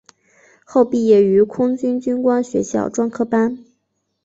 [0.65, 3.63] 后毕业于空军军官学校专科班。